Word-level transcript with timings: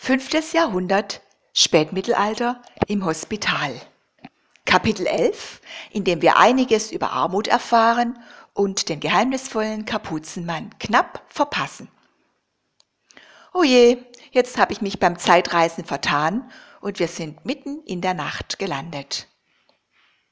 Fünftes 0.00 0.52
Jahrhundert, 0.52 1.20
Spätmittelalter 1.52 2.62
im 2.86 3.04
Hospital. 3.04 3.78
Kapitel 4.64 5.06
11, 5.06 5.60
in 5.90 6.04
dem 6.04 6.22
wir 6.22 6.38
einiges 6.38 6.92
über 6.92 7.10
Armut 7.10 7.48
erfahren 7.48 8.16
und 8.54 8.88
den 8.88 9.00
geheimnisvollen 9.00 9.84
Kapuzenmann 9.84 10.70
knapp 10.78 11.24
verpassen. 11.28 11.90
Oh 13.52 13.64
je, 13.64 13.98
jetzt 14.30 14.56
habe 14.56 14.72
ich 14.72 14.80
mich 14.80 15.00
beim 15.00 15.18
Zeitreisen 15.18 15.84
vertan 15.84 16.50
und 16.80 17.00
wir 17.00 17.08
sind 17.08 17.44
mitten 17.44 17.82
in 17.82 18.00
der 18.00 18.14
Nacht 18.14 18.60
gelandet. 18.60 19.26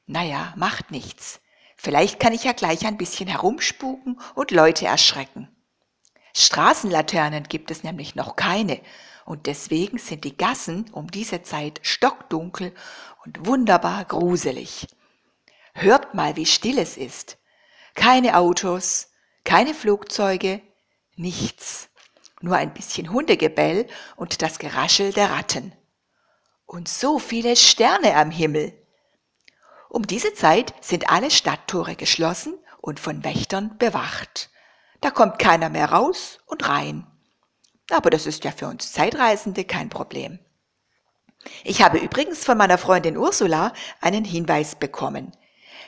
Naja, 0.07 0.55
macht 0.57 0.93
nichts. 0.93 1.41
Vielleicht 1.77 2.21
kann 2.21 2.33
ich 2.33 2.45
ja 2.45 2.53
gleich 2.53 2.87
ein 2.87 2.97
bisschen 2.97 3.29
herumspuken 3.29 4.21
und 4.37 4.53
Leute 4.53 4.87
erschrecken. 4.87 5.56
Straßenlaternen 6.39 7.45
gibt 7.45 7.71
es 7.71 7.83
nämlich 7.83 8.15
noch 8.15 8.37
keine 8.37 8.81
und 9.25 9.47
deswegen 9.47 9.99
sind 9.99 10.25
die 10.25 10.37
Gassen 10.37 10.91
um 10.93 11.11
diese 11.11 11.43
Zeit 11.43 11.81
stockdunkel 11.83 12.75
und 13.25 13.47
wunderbar 13.47 14.05
gruselig. 14.05 14.87
Hört 15.75 16.15
mal, 16.15 16.37
wie 16.37 16.47
still 16.47 16.79
es 16.79 16.97
ist. 16.97 17.39
Keine 17.95 18.37
Autos, 18.37 19.11
keine 19.45 19.75
Flugzeuge, 19.75 20.61
nichts. 21.17 21.89
Nur 22.43 22.57
ein 22.57 22.75
bisschen 22.75 23.11
Hundegebell 23.13 23.87
und 24.17 24.43
das 24.43 24.59
Geraschel 24.59 25.13
der 25.13 25.31
Ratten. 25.31 25.73
Und 26.67 26.89
so 26.89 27.19
viele 27.19 27.57
Sterne 27.57 28.15
am 28.15 28.31
Himmel. 28.31 28.75
Um 29.89 30.07
diese 30.07 30.35
Zeit 30.35 30.75
sind 30.83 31.09
alle 31.09 31.31
Stadttore 31.31 31.97
geschlossen 31.97 32.59
und 32.83 33.01
von 33.01 33.25
Wächtern 33.25 33.79
bewacht. 33.79 34.51
Da 35.07 35.13
kommt 35.13 35.39
keiner 35.39 35.69
mehr 35.69 35.93
raus 35.93 36.41
und 36.47 36.69
rein. 36.69 37.07
Aber 37.93 38.11
das 38.11 38.27
ist 38.27 38.43
ja 38.43 38.51
für 38.51 38.67
uns 38.67 38.91
Zeitreisende 38.91 39.63
kein 39.63 39.89
Problem. 39.89 40.41
Ich 41.63 41.81
habe 41.81 41.99
übrigens 41.99 42.45
von 42.45 42.59
meiner 42.59 42.77
Freundin 42.77 43.17
Ursula 43.17 43.73
einen 44.01 44.25
Hinweis 44.25 44.75
bekommen. 44.75 45.31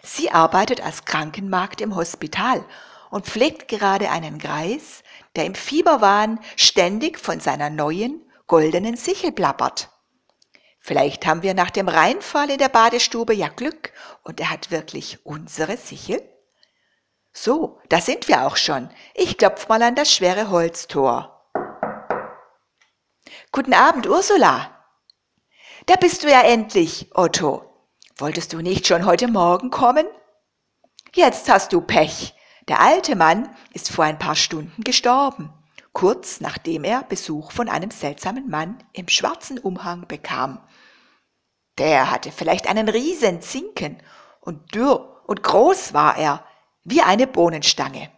Sie 0.04 0.30
arbeitet 0.30 0.80
als 0.80 1.04
Krankenmagd 1.04 1.80
im 1.80 1.96
Hospital 1.96 2.64
und 3.10 3.26
pflegt 3.26 3.66
gerade 3.66 4.08
einen 4.08 4.38
Greis, 4.38 5.02
der 5.34 5.46
im 5.46 5.56
Fieberwahn 5.56 6.38
ständig 6.54 7.18
von 7.18 7.40
seiner 7.40 7.70
neuen 7.70 8.22
goldenen 8.46 8.96
Sichel 8.96 9.32
plappert. 9.32 9.88
Vielleicht 10.78 11.26
haben 11.26 11.42
wir 11.42 11.54
nach 11.54 11.70
dem 11.70 11.88
Reinfall 11.88 12.50
in 12.50 12.58
der 12.58 12.68
Badestube 12.68 13.34
ja 13.34 13.48
Glück 13.48 13.92
und 14.22 14.38
er 14.38 14.50
hat 14.50 14.70
wirklich 14.70 15.18
unsere 15.26 15.76
Sichel? 15.76 16.22
So, 17.32 17.80
da 17.88 18.00
sind 18.00 18.28
wir 18.28 18.46
auch 18.46 18.56
schon. 18.56 18.90
Ich 19.14 19.38
klopf 19.38 19.68
mal 19.68 19.82
an 19.82 19.94
das 19.94 20.12
schwere 20.12 20.50
Holztor. 20.50 21.50
Guten 23.52 23.74
Abend, 23.74 24.06
Ursula. 24.06 24.74
Da 25.86 25.96
bist 25.96 26.22
du 26.22 26.28
ja 26.28 26.42
endlich, 26.42 27.10
Otto. 27.14 27.64
Wolltest 28.18 28.52
du 28.52 28.58
nicht 28.58 28.86
schon 28.86 29.06
heute 29.06 29.28
Morgen 29.28 29.70
kommen? 29.70 30.06
Jetzt 31.14 31.48
hast 31.48 31.72
du 31.72 31.80
Pech. 31.80 32.34
Der 32.68 32.80
alte 32.80 33.16
Mann 33.16 33.48
ist 33.72 33.90
vor 33.90 34.04
ein 34.04 34.18
paar 34.18 34.36
Stunden 34.36 34.82
gestorben, 34.84 35.50
kurz 35.92 36.40
nachdem 36.40 36.84
er 36.84 37.02
Besuch 37.04 37.52
von 37.52 37.68
einem 37.68 37.90
seltsamen 37.90 38.50
Mann 38.50 38.84
im 38.92 39.08
schwarzen 39.08 39.58
Umhang 39.58 40.06
bekam. 40.06 40.60
Der 41.78 42.10
hatte 42.10 42.30
vielleicht 42.30 42.68
einen 42.68 42.88
riesen 42.88 43.40
Zinken 43.40 44.02
und 44.40 44.74
dürr 44.74 45.22
und 45.26 45.42
groß 45.42 45.94
war 45.94 46.18
er, 46.18 46.44
wie 46.84 47.02
eine 47.02 47.26
Bohnenstange. 47.26 48.10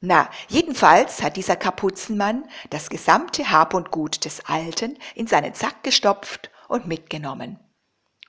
Na, 0.00 0.30
jedenfalls 0.48 1.22
hat 1.22 1.36
dieser 1.36 1.56
Kapuzenmann 1.56 2.48
das 2.70 2.88
gesamte 2.88 3.50
Hab 3.50 3.74
und 3.74 3.90
Gut 3.90 4.24
des 4.24 4.44
Alten 4.46 4.98
in 5.14 5.26
seinen 5.26 5.54
Sack 5.54 5.82
gestopft 5.82 6.50
und 6.68 6.86
mitgenommen. 6.86 7.58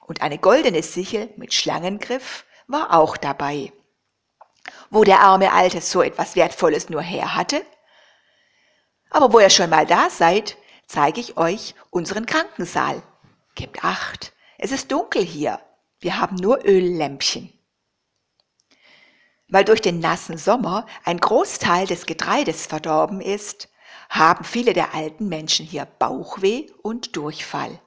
Und 0.05 0.21
eine 0.21 0.37
goldene 0.37 0.83
Sichel 0.83 1.29
mit 1.37 1.53
Schlangengriff 1.53 2.45
war 2.67 2.93
auch 2.93 3.15
dabei. 3.15 3.71
Wo 4.89 5.05
der 5.05 5.21
arme 5.21 5.53
Alte 5.53 5.79
so 5.79 6.01
etwas 6.01 6.35
Wertvolles 6.35 6.89
nur 6.89 7.01
her 7.01 7.35
hatte? 7.35 7.65
Aber 9.09 9.31
wo 9.31 9.39
ihr 9.39 9.49
schon 9.49 9.69
mal 9.69 9.85
da 9.85 10.09
seid, 10.09 10.57
zeige 10.87 11.21
ich 11.21 11.37
euch 11.37 11.75
unseren 11.89 12.25
Krankensaal. 12.25 13.01
Gebt 13.55 13.83
acht, 13.83 14.33
es 14.57 14.71
ist 14.71 14.91
dunkel 14.91 15.23
hier. 15.23 15.59
Wir 15.99 16.19
haben 16.19 16.35
nur 16.35 16.65
Öllämpchen. 16.65 17.53
Weil 19.51 19.65
durch 19.65 19.81
den 19.81 19.99
nassen 19.99 20.37
Sommer 20.37 20.87
ein 21.03 21.19
Großteil 21.19 21.85
des 21.85 22.05
Getreides 22.05 22.65
verdorben 22.65 23.19
ist, 23.21 23.69
haben 24.09 24.45
viele 24.45 24.73
der 24.73 24.95
alten 24.95 25.27
Menschen 25.27 25.65
hier 25.65 25.85
Bauchweh 25.85 26.67
und 26.81 27.15
Durchfall. 27.17 27.79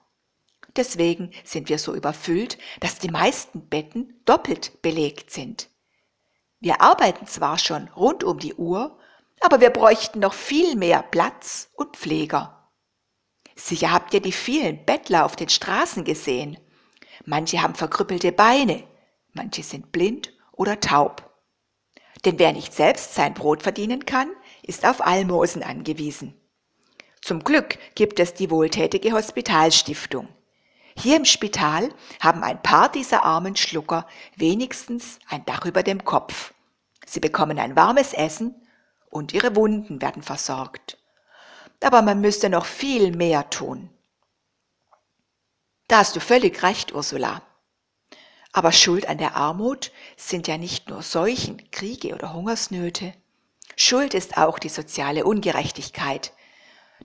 Deswegen 0.76 1.30
sind 1.42 1.68
wir 1.68 1.78
so 1.78 1.94
überfüllt, 1.94 2.58
dass 2.80 2.98
die 2.98 3.10
meisten 3.10 3.68
Betten 3.68 4.20
doppelt 4.26 4.82
belegt 4.82 5.30
sind. 5.30 5.70
Wir 6.60 6.82
arbeiten 6.82 7.26
zwar 7.26 7.58
schon 7.58 7.88
rund 7.88 8.24
um 8.24 8.38
die 8.38 8.54
Uhr, 8.54 8.98
aber 9.40 9.60
wir 9.60 9.70
bräuchten 9.70 10.20
noch 10.20 10.34
viel 10.34 10.76
mehr 10.76 11.02
Platz 11.02 11.70
und 11.74 11.96
Pfleger. 11.96 12.70
Sicher 13.56 13.92
habt 13.92 14.12
ihr 14.12 14.20
die 14.20 14.32
vielen 14.32 14.84
Bettler 14.84 15.24
auf 15.24 15.36
den 15.36 15.48
Straßen 15.48 16.04
gesehen. 16.04 16.58
Manche 17.24 17.62
haben 17.62 17.74
verkrüppelte 17.74 18.32
Beine, 18.32 18.84
manche 19.32 19.62
sind 19.62 19.92
blind 19.92 20.32
oder 20.52 20.80
taub. 20.80 21.33
Denn 22.24 22.38
wer 22.38 22.52
nicht 22.52 22.72
selbst 22.72 23.14
sein 23.14 23.34
Brot 23.34 23.62
verdienen 23.62 24.06
kann, 24.06 24.30
ist 24.62 24.86
auf 24.86 25.04
Almosen 25.04 25.62
angewiesen. 25.62 26.34
Zum 27.20 27.44
Glück 27.44 27.78
gibt 27.94 28.20
es 28.20 28.34
die 28.34 28.50
wohltätige 28.50 29.12
Hospitalstiftung. 29.12 30.28
Hier 30.96 31.16
im 31.16 31.24
Spital 31.24 31.88
haben 32.20 32.42
ein 32.42 32.62
paar 32.62 32.90
dieser 32.90 33.24
armen 33.24 33.56
Schlucker 33.56 34.06
wenigstens 34.36 35.18
ein 35.28 35.44
Dach 35.44 35.64
über 35.64 35.82
dem 35.82 36.04
Kopf. 36.04 36.54
Sie 37.06 37.20
bekommen 37.20 37.58
ein 37.58 37.76
warmes 37.76 38.12
Essen 38.12 38.54
und 39.10 39.32
ihre 39.32 39.56
Wunden 39.56 40.00
werden 40.00 40.22
versorgt. 40.22 40.98
Aber 41.82 42.02
man 42.02 42.20
müsste 42.20 42.48
noch 42.48 42.64
viel 42.64 43.14
mehr 43.14 43.50
tun. 43.50 43.90
Da 45.88 45.98
hast 45.98 46.16
du 46.16 46.20
völlig 46.20 46.62
recht, 46.62 46.94
Ursula. 46.94 47.42
Aber 48.56 48.70
Schuld 48.70 49.08
an 49.08 49.18
der 49.18 49.34
Armut 49.34 49.90
sind 50.16 50.46
ja 50.46 50.58
nicht 50.58 50.88
nur 50.88 51.02
Seuchen, 51.02 51.68
Kriege 51.72 52.14
oder 52.14 52.32
Hungersnöte. 52.32 53.12
Schuld 53.74 54.14
ist 54.14 54.36
auch 54.36 54.60
die 54.60 54.68
soziale 54.68 55.24
Ungerechtigkeit. 55.24 56.32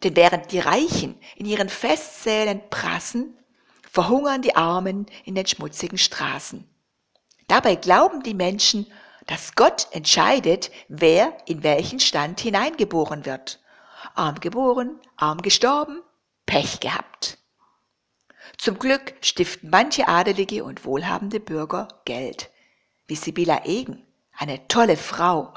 Denn 0.03 0.15
während 0.15 0.51
die 0.51 0.59
Reichen 0.59 1.19
in 1.35 1.47
ihren 1.47 1.67
Festsälen 1.67 2.61
prassen, 2.69 3.35
verhungern 3.81 4.43
die 4.43 4.55
Armen 4.55 5.07
in 5.25 5.33
den 5.33 5.47
schmutzigen 5.47 5.97
Straßen. 5.97 6.69
Dabei 7.47 7.73
glauben 7.73 8.21
die 8.21 8.35
Menschen, 8.35 8.85
dass 9.25 9.55
Gott 9.55 9.87
entscheidet, 9.89 10.69
wer 10.87 11.35
in 11.47 11.63
welchen 11.63 11.99
Stand 11.99 12.41
hineingeboren 12.41 13.25
wird. 13.25 13.59
Arm 14.13 14.39
geboren, 14.39 14.99
arm 15.15 15.41
gestorben, 15.41 16.03
Pech 16.45 16.79
gehabt. 16.79 17.38
Zum 18.57 18.79
Glück 18.79 19.13
stiften 19.21 19.69
manche 19.69 20.07
adelige 20.07 20.63
und 20.63 20.85
wohlhabende 20.85 21.39
Bürger 21.39 21.87
Geld, 22.05 22.49
wie 23.07 23.15
Sibylla 23.15 23.65
Egen, 23.65 24.05
eine 24.37 24.67
tolle 24.67 24.97
Frau, 24.97 25.53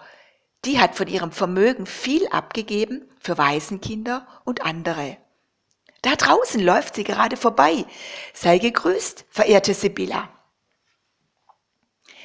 die 0.65 0.79
hat 0.79 0.95
von 0.95 1.09
ihrem 1.09 1.33
Vermögen 1.33 1.87
viel 1.87 2.29
abgegeben 2.29 3.11
für 3.19 3.39
Waisenkinder 3.39 4.27
und 4.45 4.65
andere. 4.65 5.17
Da 6.03 6.17
draußen 6.17 6.61
läuft 6.61 6.97
sie 6.97 7.05
gerade 7.05 7.37
vorbei. 7.37 7.85
Sei 8.35 8.59
gegrüßt, 8.59 9.25
verehrte 9.31 9.75
Sibylla. 9.75 10.29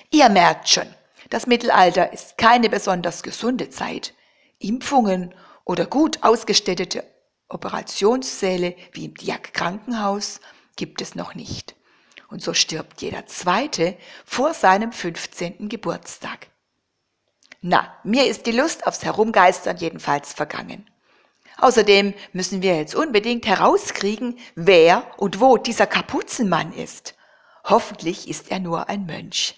Ihr 0.09 0.29
merkt 0.29 0.69
schon, 0.69 0.87
das 1.29 1.47
Mittelalter 1.47 2.13
ist 2.13 2.37
keine 2.37 2.69
besonders 2.69 3.23
gesunde 3.23 3.69
Zeit. 3.69 4.13
Impfungen 4.59 5.33
oder 5.65 5.85
gut 5.85 6.23
ausgestattete 6.23 7.03
Operationssäle 7.49 8.75
wie 8.93 9.05
im 9.05 9.13
Diak 9.13 9.53
Krankenhaus 9.53 10.39
gibt 10.77 11.01
es 11.01 11.15
noch 11.15 11.35
nicht. 11.35 11.75
Und 12.29 12.41
so 12.41 12.53
stirbt 12.53 13.01
jeder 13.01 13.25
Zweite 13.25 13.97
vor 14.25 14.53
seinem 14.53 14.91
15. 14.91 15.69
Geburtstag. 15.69 16.47
Na, 17.61 17.93
mir 18.03 18.27
ist 18.27 18.45
die 18.45 18.51
Lust 18.51 18.87
aufs 18.87 19.03
Herumgeistern 19.03 19.77
jedenfalls 19.77 20.33
vergangen. 20.33 20.89
Außerdem 21.57 22.13
müssen 22.33 22.61
wir 22.61 22.77
jetzt 22.77 22.95
unbedingt 22.95 23.47
herauskriegen, 23.47 24.37
wer 24.55 25.11
und 25.17 25.39
wo 25.39 25.57
dieser 25.57 25.87
Kapuzenmann 25.87 26.71
ist. 26.71 27.15
Hoffentlich 27.63 28.29
ist 28.29 28.51
er 28.51 28.59
nur 28.59 28.89
ein 28.89 29.05
Mönch. 29.05 29.55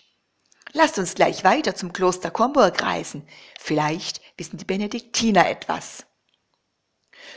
Lasst 0.71 0.97
uns 0.97 1.15
gleich 1.15 1.43
weiter 1.43 1.75
zum 1.75 1.93
Kloster 1.93 2.31
Comburg 2.31 2.81
reisen. 2.81 3.27
Vielleicht 3.59 4.21
wissen 4.37 4.57
die 4.57 4.65
Benediktiner 4.65 5.49
etwas. 5.49 6.05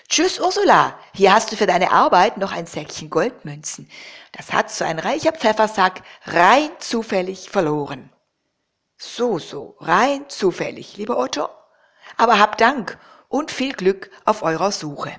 Tschüss, 0.09 0.41
Ursula. 0.41 0.99
Hier 1.15 1.33
hast 1.33 1.53
du 1.53 1.57
für 1.57 1.67
deine 1.67 1.91
Arbeit 1.91 2.37
noch 2.37 2.53
ein 2.53 2.67
Säckchen 2.67 3.09
Goldmünzen. 3.11 3.91
Das 4.33 4.53
hat 4.53 4.71
so 4.71 4.85
ein 4.85 4.99
reicher 4.99 5.33
Pfeffersack 5.33 6.03
rein 6.25 6.71
zufällig 6.79 7.51
verloren. 7.51 8.11
So, 8.99 9.39
so, 9.39 9.77
rein 9.81 10.29
zufällig, 10.29 10.97
lieber 10.97 11.19
Otto. 11.19 11.49
Aber 12.17 12.39
hab 12.39 12.59
Dank 12.59 12.99
und 13.29 13.51
viel 13.51 13.73
Glück 13.73 14.11
auf 14.25 14.43
eurer 14.43 14.71
Suche. 14.71 15.19